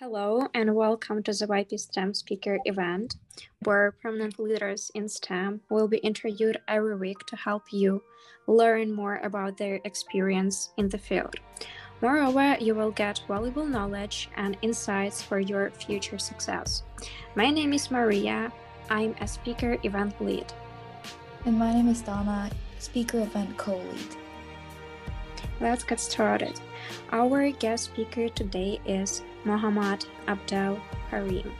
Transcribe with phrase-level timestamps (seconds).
[0.00, 3.16] Hello and welcome to the YP STEM speaker event,
[3.64, 8.00] where prominent leaders in STEM will be interviewed every week to help you
[8.46, 11.34] learn more about their experience in the field.
[12.00, 16.84] Moreover, you will get valuable knowledge and insights for your future success.
[17.34, 18.52] My name is Maria.
[18.90, 20.46] I'm a speaker event lead.
[21.44, 24.27] And my name is Donna, speaker event co lead.
[25.60, 26.60] Let's get started.
[27.10, 30.78] Our guest speaker today is Muhammad Abdel
[31.10, 31.50] Karim.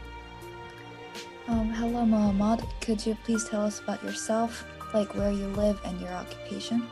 [1.49, 2.63] Um, hello, Muhammad.
[2.81, 4.65] Could you please tell us about yourself,
[4.95, 6.87] like where you live and your occupation?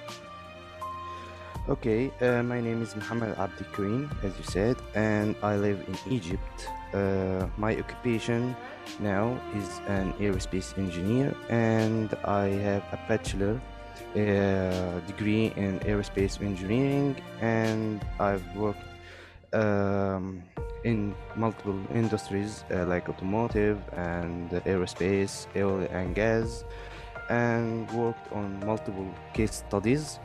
[1.69, 6.13] Okay, uh, my name is Muhammad Abdi Karim, as you said, and I live in
[6.13, 6.69] Egypt.
[6.93, 8.57] Uh, my occupation
[8.99, 13.61] now is an aerospace engineer, and I have a bachelor
[14.15, 18.83] uh, degree in aerospace engineering, and I've worked
[19.53, 20.43] um,
[20.85, 26.65] in multiple industries uh, like automotive and aerospace, oil and gas,
[27.29, 30.19] and worked on multiple case studies.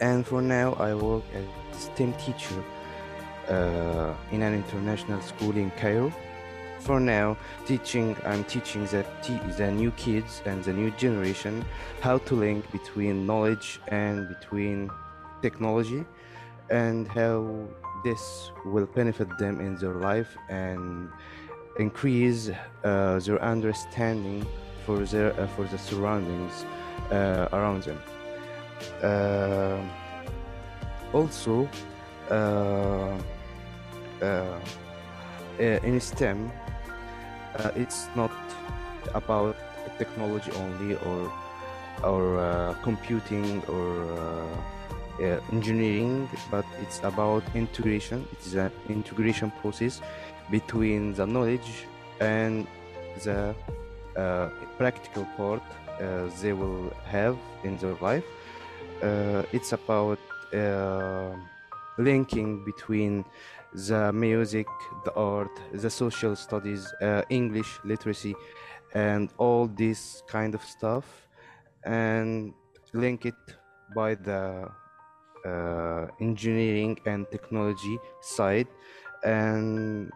[0.00, 2.62] And for now, I work as a STEM teacher
[3.48, 6.12] uh, in an international school in Cairo.
[6.80, 9.04] For now, teaching, I'm teaching the,
[9.56, 11.64] the new kids and the new generation
[12.00, 14.90] how to link between knowledge and between
[15.42, 16.04] technology
[16.70, 17.66] and how
[18.04, 21.10] this will benefit them in their life and
[21.78, 22.50] increase
[22.84, 24.46] uh, their understanding
[24.84, 26.64] for their uh, for the surroundings
[27.10, 27.98] uh, around them.
[29.02, 29.80] Uh,
[31.12, 31.68] also,
[32.30, 33.16] uh,
[34.22, 34.58] uh,
[35.58, 36.50] in STEM,
[37.76, 38.30] it's not
[39.14, 39.56] about
[39.98, 41.32] technology only or
[42.04, 44.58] or computing or
[45.20, 48.26] uh, engineering, but it's about integration.
[48.32, 50.00] It is an integration process
[50.50, 51.86] between the knowledge
[52.20, 52.66] and
[53.24, 53.54] the
[54.16, 55.62] uh, practical part
[56.00, 58.24] uh, they will have in their life.
[59.02, 60.18] Uh, it's about
[60.54, 61.30] uh,
[61.98, 63.24] linking between
[63.74, 64.66] the music,
[65.04, 68.34] the art, the social studies, uh, English literacy,
[68.94, 71.28] and all this kind of stuff,
[71.84, 72.54] and
[72.92, 73.34] link it
[73.94, 74.68] by the
[75.46, 78.68] uh, engineering and technology side
[79.24, 80.10] and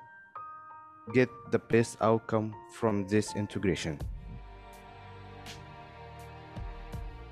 [1.13, 3.99] get the best outcome from this integration.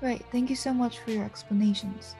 [0.01, 2.15] Right, thank you so much for your explanations.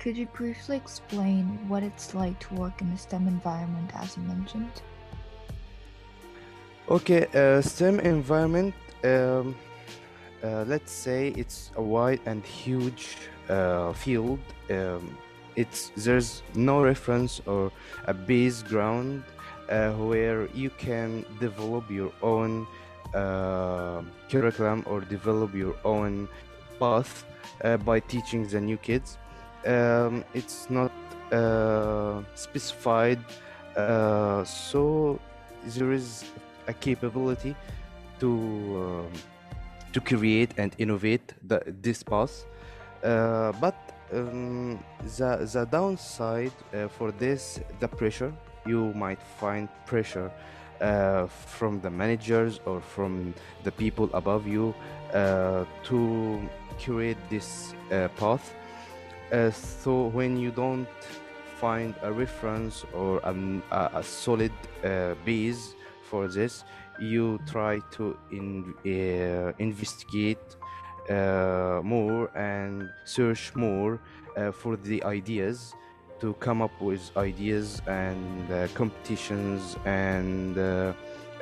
[0.00, 4.22] Could you briefly explain what it's like to work in a STEM environment as you
[4.22, 4.80] mentioned?
[6.88, 8.74] Okay, uh, STEM environment,
[9.04, 9.54] um,
[10.42, 13.18] uh, let's say it's a wide and huge
[13.50, 14.38] uh, field
[14.70, 15.18] um,
[15.56, 17.70] it's there's no reference or
[18.06, 19.22] a base ground
[19.68, 22.66] uh, where you can develop your own
[23.12, 24.00] uh,
[24.30, 26.28] curriculum or develop your own
[26.78, 27.24] path
[27.64, 29.18] uh, by teaching the new kids
[29.66, 30.92] um, it's not
[31.32, 33.18] uh, specified
[33.76, 35.18] uh, so
[35.64, 36.24] there is
[36.66, 37.54] a capability
[38.18, 39.12] to um,
[39.92, 42.44] to create and innovate the, this path.
[43.02, 43.74] Uh, but
[44.12, 44.78] um,
[45.18, 48.32] the the downside uh, for this the pressure
[48.66, 50.30] you might find pressure
[50.80, 53.32] uh, from the managers or from
[53.64, 54.74] the people above you
[55.14, 56.40] uh, to
[56.78, 57.74] create this
[58.16, 58.54] path
[59.32, 60.88] uh, so when you don't
[61.58, 63.34] find a reference or a,
[63.94, 64.52] a solid
[65.24, 66.64] base for this
[66.98, 68.74] you try to in,
[69.58, 70.56] investigate
[71.08, 73.98] uh, more and search more
[74.36, 75.74] uh, for the ideas
[76.20, 80.92] to come up with ideas and uh, competitions and uh,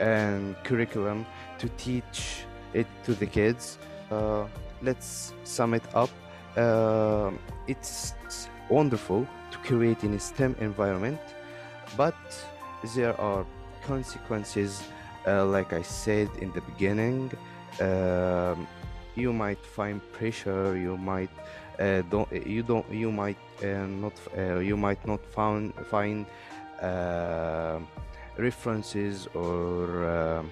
[0.00, 1.26] and curriculum
[1.58, 3.78] to teach it to the kids.
[4.10, 4.46] Uh,
[4.80, 6.10] let's sum it up.
[6.58, 7.30] Uh,
[7.66, 8.14] it's
[8.68, 11.20] wonderful to create in a STEM environment,
[11.96, 12.16] but
[12.94, 13.46] there are
[13.86, 14.82] consequences,
[15.26, 17.30] like I said in the beginning.
[17.80, 18.66] Um,
[19.18, 21.30] you might find pressure you might
[21.78, 26.26] uh, don't you don't you might uh, not uh, you might not found find
[26.82, 27.78] uh,
[28.36, 30.42] references or uh,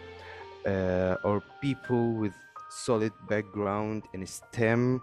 [0.69, 2.35] uh, or people with
[2.69, 5.01] solid background in STEM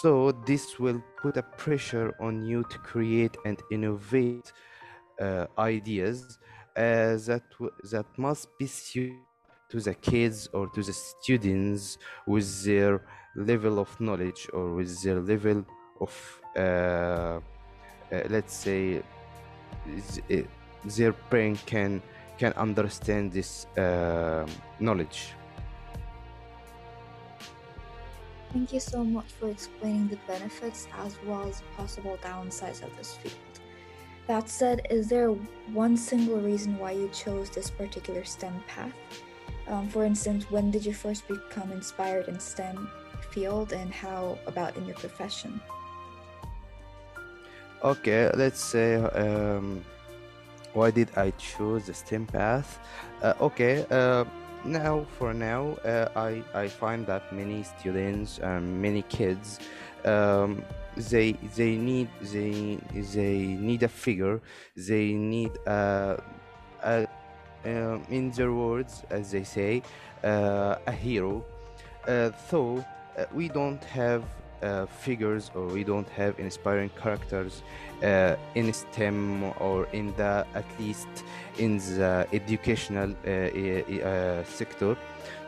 [0.00, 4.52] so this will put a pressure on you to create and innovate
[5.58, 6.38] ideas
[6.74, 7.42] that
[7.90, 9.16] that must be suited
[9.68, 13.02] to the kids or to the students with their
[13.34, 15.64] level of knowledge or with their level
[16.00, 17.40] of uh, uh,
[18.28, 19.02] let's say
[20.30, 20.36] uh,
[20.84, 22.02] their brain can
[22.38, 24.46] can understand this uh,
[24.78, 25.34] knowledge
[28.56, 33.14] Thank you so much for explaining the benefits as well as possible downsides of this
[33.16, 33.34] field.
[34.28, 35.28] That said, is there
[35.74, 38.94] one single reason why you chose this particular STEM path?
[39.68, 42.90] Um, for instance, when did you first become inspired in STEM
[43.30, 45.60] field and how about in your profession?
[47.84, 49.84] Okay, let's say um,
[50.72, 52.78] why did I choose the STEM path?
[53.20, 54.24] Uh, okay, uh,
[54.66, 59.58] now for now, uh, I I find that many students and many kids,
[60.04, 60.62] um,
[60.96, 64.40] they they need they they need a figure,
[64.76, 66.22] they need a,
[66.82, 67.06] a
[67.64, 69.82] um, in their words, as they say,
[70.24, 71.44] uh, a hero.
[72.06, 72.84] Uh, so
[73.18, 74.22] uh, we don't have
[74.62, 77.62] uh, figures or we don't have inspiring characters
[78.02, 81.08] uh, in STEM or in the at least
[81.58, 84.96] in the educational uh, uh, sector.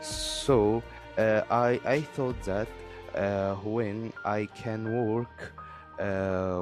[0.01, 0.83] So
[1.17, 2.67] uh, I I thought that
[3.15, 5.53] uh, when I can work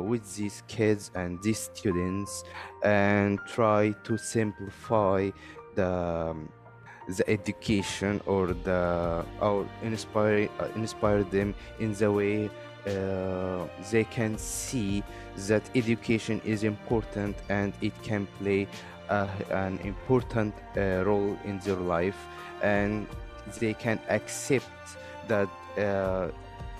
[0.09, 2.43] with these kids and these students
[2.83, 5.29] and try to simplify
[5.75, 6.49] the um,
[7.07, 12.49] the education or the or inspire uh, inspire them in the way
[12.87, 15.03] uh, they can see
[15.47, 18.67] that education is important and it can play
[19.09, 22.17] uh, an important uh, role in their life.
[22.61, 23.07] And
[23.59, 24.65] they can accept
[25.27, 26.29] that uh,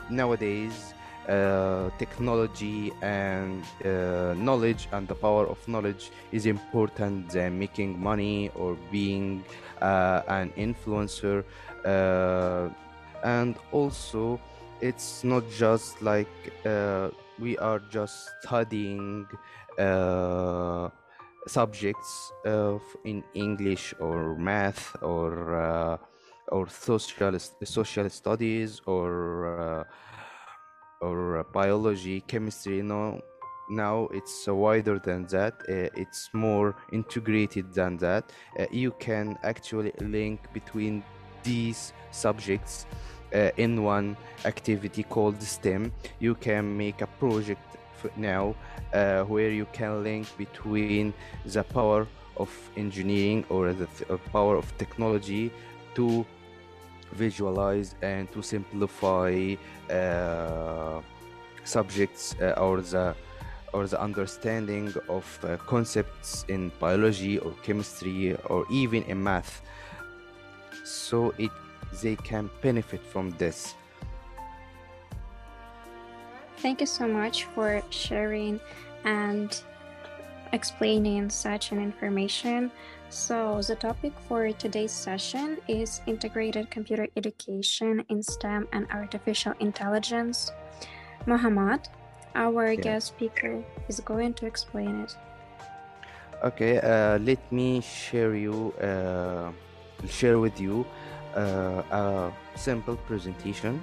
[0.09, 0.93] nowadays
[1.27, 8.49] uh, technology and uh, knowledge and the power of knowledge is important than making money
[8.55, 9.43] or being
[9.81, 11.43] an influencer
[11.85, 12.69] uh,
[13.23, 14.39] and also
[14.81, 16.29] it's not just like
[16.65, 17.09] uh,
[17.39, 19.25] we are just studying
[19.79, 20.89] uh,
[21.47, 22.31] subjects
[23.05, 25.99] in english or math or
[26.49, 29.85] or social social studies or
[31.01, 32.81] or biology, chemistry.
[32.81, 33.21] No,
[33.69, 35.53] now it's wider than that.
[35.67, 38.31] Uh, it's more integrated than that.
[38.59, 41.03] Uh, you can actually link between
[41.43, 42.85] these subjects
[43.33, 45.91] uh, in one activity called STEM.
[46.19, 47.77] You can make a project
[48.15, 48.55] now
[48.93, 51.13] uh, where you can link between
[51.45, 55.51] the power of engineering or the th- power of technology
[55.95, 56.25] to
[57.13, 59.55] visualize and to simplify
[59.89, 61.01] uh,
[61.63, 63.15] subjects uh, or the
[63.73, 69.61] or the understanding of uh, concepts in biology or chemistry or even in math.
[70.83, 71.51] So it
[72.01, 73.75] they can benefit from this.
[76.57, 78.59] Thank you so much for sharing
[79.05, 79.61] and
[80.53, 82.71] explaining such an information.
[83.09, 90.51] So, the topic for today's session is integrated computer education in STEM and artificial intelligence.
[91.25, 91.87] Muhammad,
[92.37, 92.81] our yeah.
[92.81, 95.17] guest speaker, is going to explain it.
[96.45, 99.49] Okay, uh, let me share you uh,
[100.07, 100.85] share with you
[101.35, 103.81] uh, a simple presentation.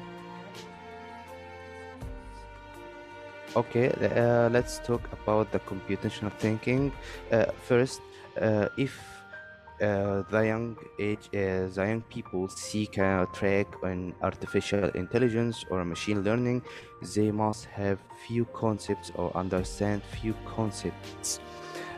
[3.56, 6.92] Okay, uh, let's talk about the computational thinking.
[7.30, 8.00] Uh, first,
[8.40, 9.13] uh, if
[9.80, 15.84] uh, the young age, uh, the young people seek a track on artificial intelligence or
[15.84, 16.62] machine learning,
[17.14, 21.40] they must have few concepts or understand few concepts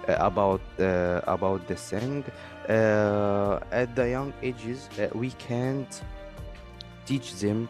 [0.09, 2.25] uh, about uh, about the thing.
[2.69, 6.03] Uh, at the young ages, uh, we can't
[7.05, 7.69] teach them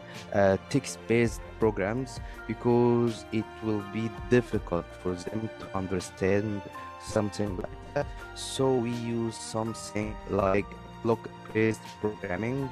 [0.69, 6.61] text-based programs because it will be difficult for them to understand
[7.01, 8.07] something like that.
[8.35, 10.65] So we use something like
[11.03, 12.69] block-based programming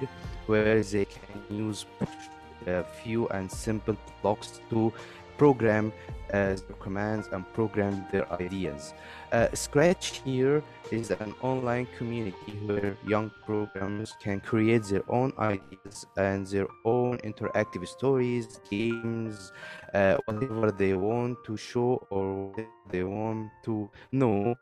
[0.48, 1.86] where they can use
[2.68, 4.92] a few and simple blocks to
[5.38, 5.92] program
[6.34, 8.94] uh, commands and program their ideas.
[9.32, 16.06] Uh, Scratch here is an online community where young programmers can create their own ideas
[16.18, 19.52] and their own interactive stories, games,
[19.94, 22.54] uh, whatever they want to show or
[22.90, 24.56] they want to know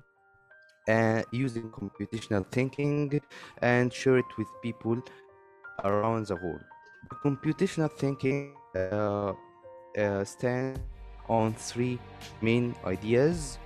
[0.88, 3.22] uh, using computational thinking
[3.62, 5.01] and share it with people
[5.84, 6.63] around the world.
[7.24, 8.53] Computational thinking
[9.97, 10.79] uh, stand
[11.29, 12.00] on three
[12.41, 13.57] main ideas.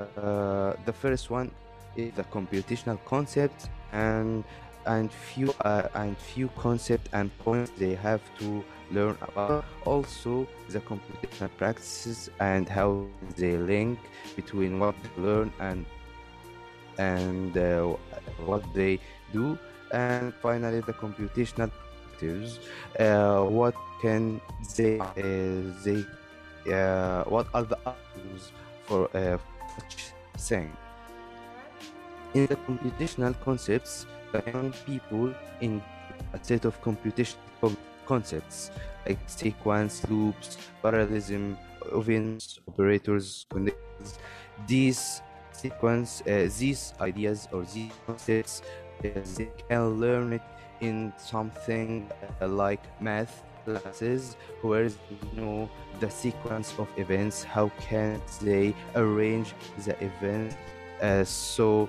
[0.00, 1.50] Uh, the first one
[1.96, 4.44] is the computational concept, and
[4.86, 10.80] and few uh, and few concept and points they have to learn about also the
[10.80, 13.06] computational practices and how
[13.36, 13.98] they link
[14.36, 15.84] between what they learn and
[16.98, 17.82] and uh,
[18.44, 18.98] what they
[19.32, 19.58] do
[19.92, 21.70] and finally the computational
[22.20, 22.58] perspectives
[22.98, 24.40] uh, what can
[24.76, 25.14] they uh,
[25.84, 26.04] they
[26.72, 28.52] uh, what are the outcomes
[28.84, 29.38] for uh,
[29.76, 30.70] such thing?
[32.34, 35.82] In the computational concepts the young people in
[36.32, 38.70] a set of computational concepts
[39.06, 41.56] like sequence loops parallelism
[41.92, 44.18] events operators conditions.
[44.66, 45.22] These
[45.52, 48.62] sequence uh, these ideas or these concepts
[49.04, 50.42] uh, they can learn it
[50.80, 52.10] in something
[52.40, 55.68] like math classes where they know
[56.00, 60.56] the sequence of events how can they arrange the event
[61.02, 61.88] uh, so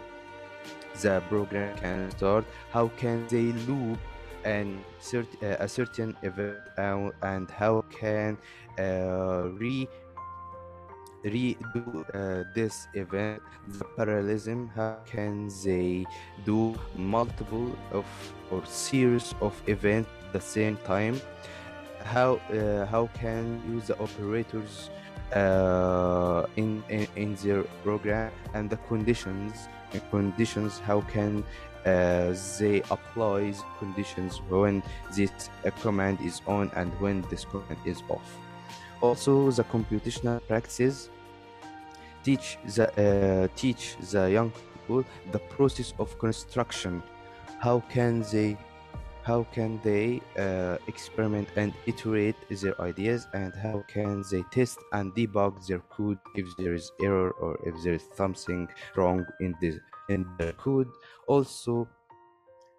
[1.01, 3.97] the program can start how can they loop
[4.43, 8.37] and cert- uh, a certain event uh, and how can
[8.79, 9.87] uh, re
[11.23, 16.05] redo uh, this event the parallelism how can they
[16.45, 18.05] do multiple of
[18.49, 21.19] or series of events at the same time?
[22.03, 24.89] How uh, how can use the operators
[25.33, 29.67] uh, in, in in their program and the conditions
[30.09, 31.43] conditions how can
[31.85, 34.81] uh, they apply conditions when
[35.15, 38.37] this uh, command is on and when this command is off
[39.01, 41.09] also the computational practices
[42.23, 47.03] teach the uh, teach the young people the process of construction.
[47.59, 48.57] How can they
[49.23, 55.13] how can they uh, experiment and iterate their ideas and how can they test and
[55.13, 59.79] debug their code if there is error or if there is something wrong in the
[60.09, 60.89] in the code?
[61.27, 61.87] Also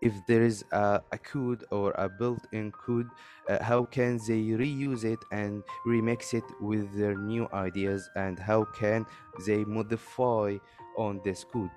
[0.02, 3.08] if there is a, a code or a built-in code
[3.48, 8.08] uh, how can they reuse it and remix it with their new ideas?
[8.16, 9.06] And how can
[9.46, 10.58] they modify
[10.96, 11.70] on this code?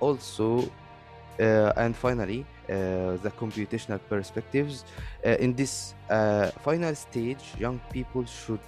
[0.00, 0.70] Also
[1.40, 4.84] uh, and finally uh, the computational perspectives.
[5.24, 8.60] Uh, in this uh, final stage young people should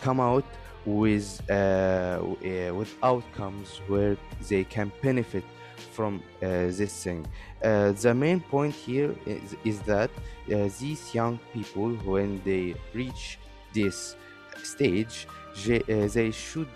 [0.00, 0.44] come out
[0.86, 4.16] with uh, uh, with outcomes where
[4.48, 5.44] they can benefit
[5.92, 6.48] from uh,
[6.78, 7.26] this thing.
[7.62, 13.38] Uh, the main point here is, is that uh, these young people when they reach
[13.72, 14.16] this
[14.62, 15.26] stage
[15.64, 16.68] they, uh, they should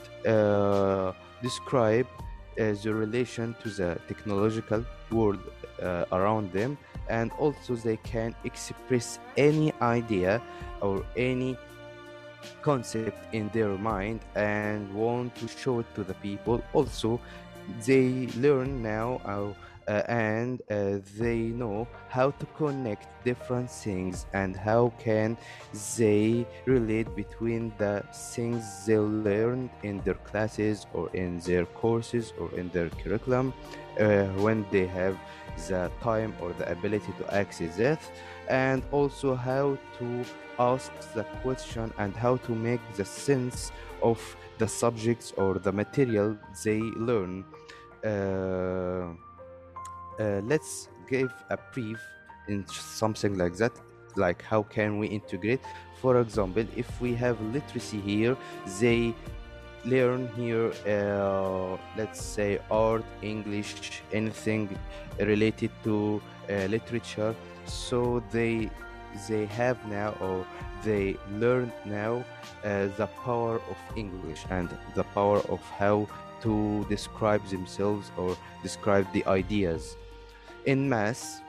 [1.43, 2.07] describe
[2.57, 5.41] the relation to the technological world
[6.13, 6.77] around them
[7.09, 10.43] and also they can express any idea
[10.81, 11.57] or any
[12.63, 16.63] concept in their mind and want to show it to the people.
[16.73, 17.21] Also
[17.87, 19.53] they learn now uh,
[19.89, 25.37] uh, and uh, they know how to connect different things and how can
[25.97, 32.55] they relate between the things they learned in their classes or in their courses or
[32.59, 33.55] in their curriculum
[33.99, 35.17] uh, when they have
[35.69, 37.99] the time or the ability to access it
[38.49, 40.25] and also how to
[40.59, 44.19] ask the question and how to make the sense of
[44.59, 47.45] the subjects or the material they learn.
[48.05, 48.09] Uh,
[50.19, 52.01] uh, let's give a brief
[52.49, 53.73] in something like that
[54.17, 55.61] like how can we integrate?
[56.01, 58.37] For example if we have literacy here
[58.81, 59.15] they
[59.85, 64.77] learn here uh, let's say art english anything
[65.21, 67.35] related to uh, literature
[67.69, 68.71] so they
[69.29, 70.47] they have now or
[70.85, 72.25] they learn now
[72.65, 76.07] uh, the power of english and the power of how
[76.43, 79.97] to describe themselves or describe the ideas.
[80.67, 81.43] In math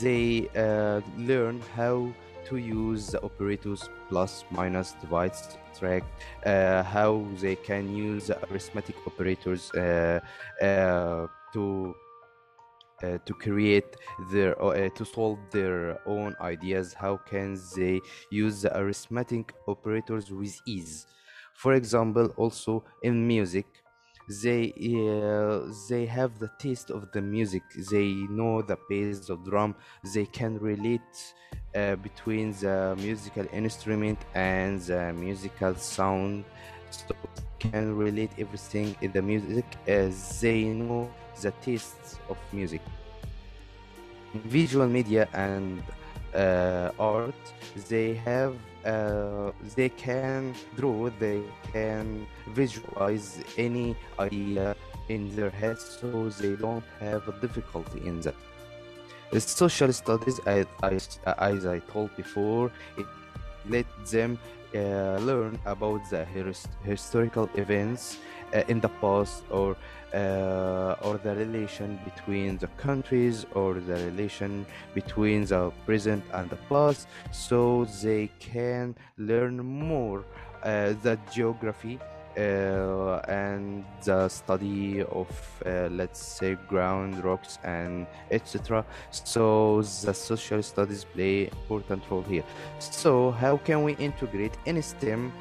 [0.00, 2.08] they uh, learn how
[2.46, 6.06] to use the operators plus minus divide subtract
[6.46, 10.20] uh, how they can use the arithmetic operators uh,
[10.62, 11.94] uh, to
[13.02, 13.96] uh, to create
[14.32, 18.00] their uh, to solve their own ideas how can they
[18.30, 21.06] use the arithmetic operators with ease?
[21.54, 23.66] For example also in music
[24.28, 27.62] they uh, they have the taste of the music.
[27.90, 29.76] They know the bass of drum.
[30.14, 31.34] They can relate
[31.74, 36.44] uh, between the musical instrument and the musical sound.
[36.90, 37.14] So
[37.58, 41.10] can relate everything in the music as they know
[41.42, 42.82] the tastes of music
[44.44, 45.82] visual media and
[46.34, 47.34] uh, art
[47.88, 54.76] they have uh, they can draw they can visualize any idea
[55.08, 58.34] in their heads so they don't have a difficulty in that.
[59.30, 60.98] The social studies, as I,
[61.38, 63.06] as I told before, it
[63.68, 64.38] let them
[64.74, 68.18] uh, learn about the his- historical events
[68.54, 69.76] uh, in the past or
[70.14, 76.56] uh, or the relation between the countries or the relation between the present and the
[76.68, 80.24] past so they can learn more
[80.62, 81.98] uh, the geography
[82.36, 85.28] uh, and the study of
[85.64, 92.44] uh, let's say ground rocks and etc so the social studies play important role here.
[92.78, 95.32] So how can we integrate any stem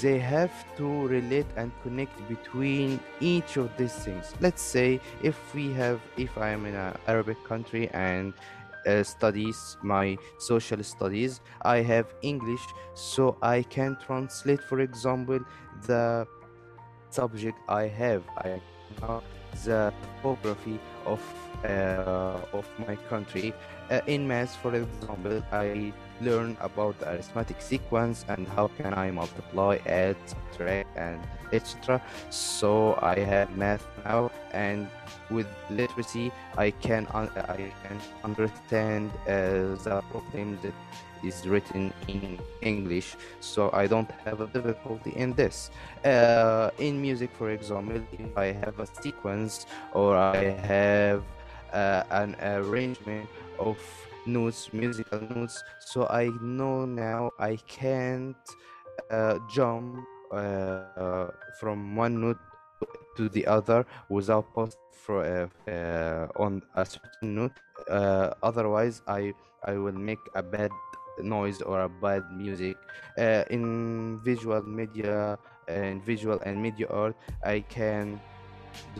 [0.00, 4.34] they have to relate and connect between each of these things.
[4.40, 8.32] Let's say if we have if i am in an arabic country and
[8.86, 12.62] uh, studies my social studies i have english
[12.94, 15.38] so i can translate for example
[15.86, 16.26] the
[17.10, 18.22] subject i have.
[18.38, 18.60] I
[19.00, 19.22] know
[19.64, 21.22] the topography of
[21.64, 23.52] uh, of my country
[23.90, 29.10] uh, in math for example i learn about the arithmetic sequence and how can I
[29.10, 31.20] multiply, add, subtract, and
[31.52, 32.00] etc.
[32.30, 34.88] So I have math now, and
[35.30, 40.74] with literacy, I can I can understand uh, the problem that
[41.22, 45.70] is written in English, so I don't have a difficulty in this.
[46.04, 51.22] Uh, in music, for example, if I have a sequence or I have
[51.72, 53.78] uh, an arrangement of
[54.26, 55.62] notes, musical notes.
[55.80, 58.36] So I know now I can't
[59.10, 62.38] uh, jump uh, from one note
[63.16, 67.52] to the other without pause for uh, uh, on a certain note.
[68.42, 69.32] Otherwise, I
[69.64, 70.70] I will make a bad
[71.22, 72.76] noise or a bad music.
[73.18, 78.20] Uh, in visual media and visual and media art, I can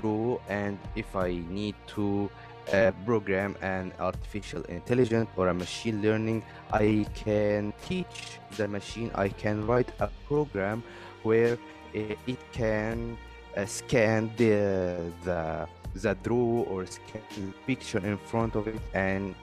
[0.01, 2.31] draw and if I need to
[2.73, 9.29] uh, program an artificial intelligence or a machine learning i can teach the machine i
[9.29, 10.83] can write a program
[11.23, 11.59] where
[11.93, 13.17] it, it can
[13.57, 19.35] uh, scan the the the draw or scan the picture in front of it and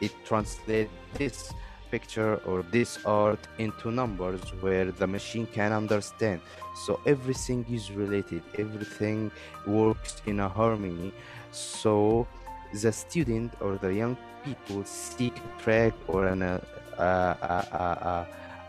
[0.00, 1.52] it translates this
[1.90, 6.40] picture or this art into numbers where the machine can understand.
[6.84, 8.42] So everything is related.
[8.58, 9.30] Everything
[9.66, 11.12] works in a harmony.
[11.52, 12.26] So
[12.72, 16.60] the student or the young people seek a track or an, uh,
[16.98, 18.26] a, a,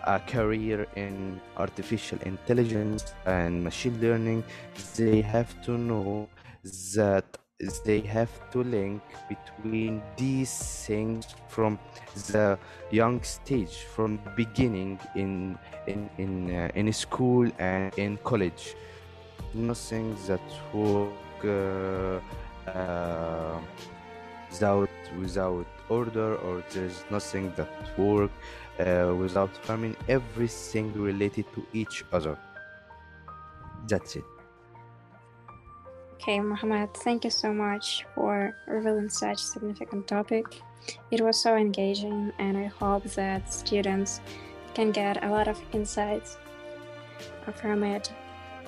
[0.08, 4.44] a, a career in artificial intelligence and machine learning,
[4.96, 6.28] they have to know
[6.96, 7.26] that
[7.86, 11.80] they have to link between these things from
[12.32, 12.58] the
[12.92, 18.76] young stage, from beginning in in in uh, in school and in college.
[19.54, 21.12] Nothing that work.
[21.44, 22.20] Uh,
[22.70, 23.60] uh,
[24.52, 28.32] without without order or there's nothing that work
[28.80, 32.38] uh, without harming everything related to each other
[33.88, 34.31] that's it
[36.22, 40.46] Okay, Muhammad, thank you so much for revealing such a significant topic.
[41.10, 44.22] It was so engaging, and I hope that students
[44.76, 46.38] can get a lot of insights
[47.56, 48.12] from it.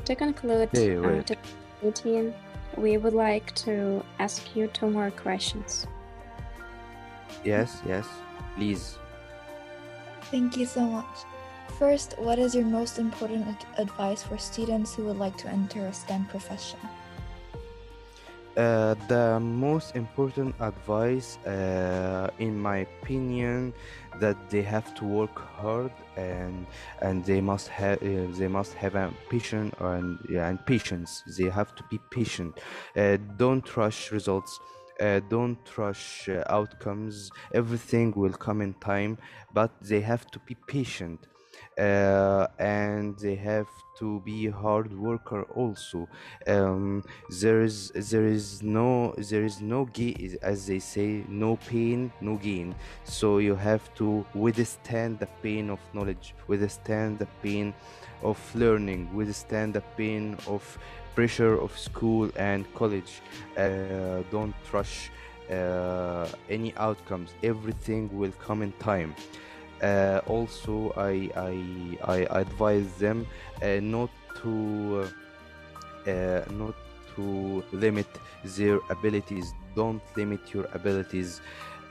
[0.05, 1.27] To conclude, Hey, uh, wait.
[1.27, 1.37] to
[1.83, 2.33] meeting,
[2.75, 5.87] we would like to ask you two more questions.
[7.43, 8.07] yes yes
[8.55, 8.97] please
[10.31, 11.17] Thank you so much.
[11.77, 15.85] First, what is your most important ad- advice for students who would like to enter
[15.85, 16.79] a STEM profession?
[18.55, 23.73] Uh, the most important advice, uh, in my opinion,
[24.19, 26.67] that they have to work hard and
[27.01, 31.23] and they must have uh, they must have a patience and yeah, and patience.
[31.35, 32.59] They have to be patient.
[32.95, 34.59] Uh, don't rush results.
[35.01, 37.31] Uh, don't rush outcomes.
[37.55, 39.17] Everything will come in time,
[39.51, 41.25] but they have to be patient.
[41.77, 46.07] Uh, and they have to be hard worker also.
[46.47, 47.03] Um,
[47.41, 52.35] there is there is no there is no gain as they say no pain no
[52.37, 52.75] gain.
[53.03, 57.73] So you have to withstand the pain of knowledge withstand the pain
[58.21, 60.77] of learning withstand the pain of
[61.15, 63.21] pressure of school and college.
[63.57, 65.11] Uh, don't rush
[65.51, 67.31] uh, any outcomes.
[67.43, 69.15] Everything will come in time
[70.27, 71.55] also I, I
[72.03, 73.27] I advise them
[73.61, 74.09] uh, not
[74.41, 75.07] to
[76.05, 76.75] uh, uh, not
[77.15, 78.07] to limit
[78.43, 79.53] their abilities.
[79.75, 81.41] Don't limit your abilities.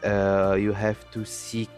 [0.05, 1.71] Uh, you have to seek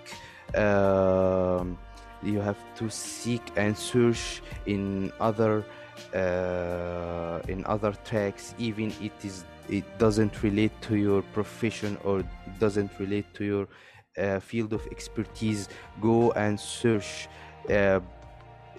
[0.57, 1.79] um,
[2.23, 5.65] you have to seek and search in other
[6.15, 12.23] uh, in other tracks even it is it doesn't relate to your profession or
[12.59, 13.69] doesn't relate to your
[14.19, 15.69] uh, field of expertise
[16.01, 17.29] go and search
[17.71, 18.01] uh,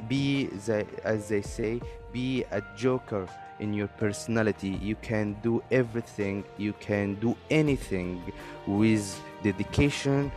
[0.08, 3.28] be the, as they say be a joker
[3.60, 8.22] in your personality you can do everything you can do anything
[8.68, 10.32] with dedication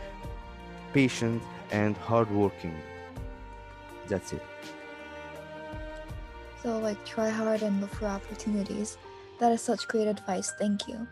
[0.93, 2.75] patience and hard working
[4.07, 4.43] that's it
[6.61, 8.97] So, like, try hard and look for opportunities.
[9.39, 10.51] That is such great advice.
[10.59, 11.07] Thank you.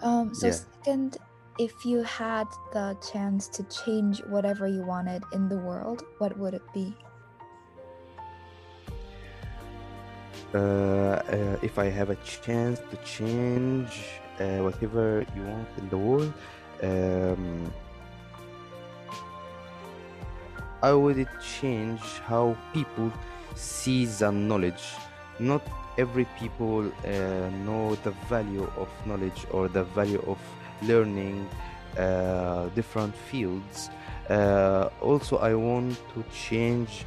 [0.00, 0.58] Um, so, Yeah.
[0.84, 1.18] second,
[1.58, 6.54] if you had the chance to change whatever you wanted in the world, what would
[6.54, 6.96] it be?
[10.54, 13.90] uh, uh, if I have a chance to change
[14.38, 16.32] uh, whatever you want in the world,
[16.82, 17.72] um,
[20.82, 23.12] I would change how people
[23.54, 24.84] see the knowledge.
[25.38, 25.62] Not
[25.98, 30.38] every people uh, know the value of knowledge or the value of
[30.82, 31.48] learning
[31.98, 33.90] uh, different fields.
[34.28, 37.04] Uh, also, I want to change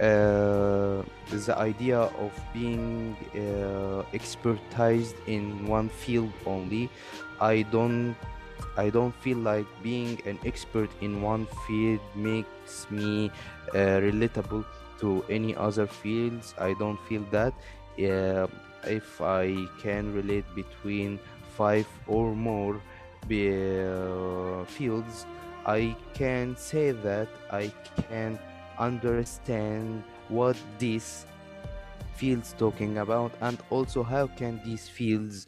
[0.00, 6.90] uh, the idea of being uh, expertized in one field only.
[7.40, 8.14] I don't
[8.76, 13.30] I don't feel like being an expert in one field makes me
[13.74, 14.64] uh, relatable
[15.00, 16.54] to any other fields.
[16.58, 17.54] I don't feel that.
[17.96, 21.18] If I can relate between
[21.56, 22.80] five or more
[23.28, 25.26] fields,
[25.66, 27.72] I can say that I
[28.08, 28.38] can
[28.78, 31.26] understand what these
[32.14, 35.46] fields talking about and also how can these fields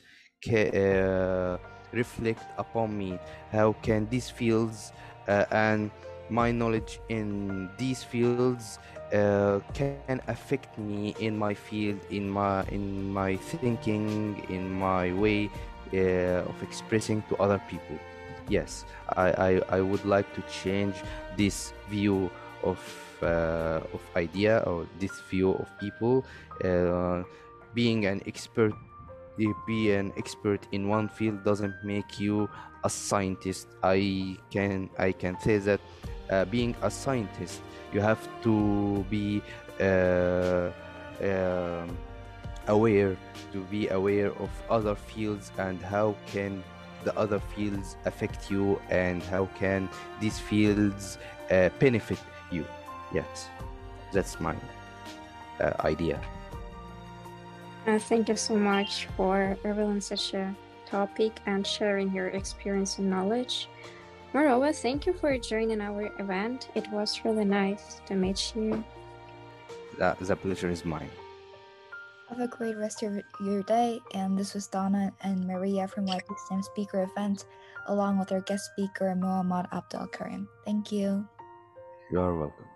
[0.48, 1.58] uh,
[1.92, 3.18] reflect upon me?
[3.50, 4.92] How can these fields
[5.28, 5.90] uh, and
[6.30, 8.78] my knowledge in these fields
[9.12, 15.50] uh, can affect me in my field in my in my thinking in my way
[15.94, 17.98] uh, of expressing to other people.
[18.48, 18.84] Yes
[19.16, 20.96] I, I i would like to change
[21.36, 22.30] this view
[22.62, 22.78] of
[23.22, 26.24] uh, of idea or this view of people
[26.64, 27.22] uh,
[27.74, 28.72] being an expert
[29.66, 32.46] be an expert in one field doesn't make you
[32.84, 33.68] a scientist.
[33.82, 35.80] I can i can say that
[36.30, 39.42] uh, being a scientist you have to be
[39.80, 40.70] uh,
[41.22, 41.96] um,
[42.70, 43.16] aware
[43.52, 46.62] to be aware of other fields and how can
[47.04, 49.88] the other fields affect you and how can
[50.20, 51.18] these fields
[51.50, 52.18] uh, benefit
[52.50, 52.64] you
[53.12, 53.48] yes
[54.12, 54.54] that's my
[55.60, 56.18] uh, idea
[57.86, 60.54] Uh, thank you so much for revealing such a
[60.84, 63.68] topic and sharing your experience and knowledge.
[64.34, 66.68] Moreover, thank you for joining our event.
[66.74, 68.84] It was really nice to meet you.
[69.98, 71.10] the pleasure is mine
[72.30, 74.00] Have a great rest of your day.
[74.14, 77.44] And this was Donna and Maria from YP STEM Speaker Event,
[77.88, 80.48] along with our guest speaker, Muhammad Abdel Karim.
[80.64, 81.26] Thank you.
[82.12, 82.66] you are welcome